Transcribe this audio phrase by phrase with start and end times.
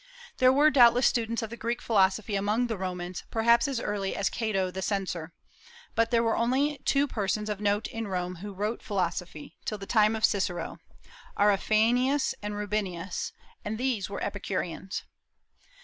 [0.39, 4.31] There were doubtless students of the Greek philosophy among the Romans, perhaps as early as
[4.31, 5.31] Cato the Censor.
[5.93, 9.85] But there were only two persons of note in Rome who wrote philosophy, till the
[9.85, 10.79] time of Cicero,
[11.37, 13.31] Aurafanius and Rubinus,
[13.63, 15.03] and these were Epicureans.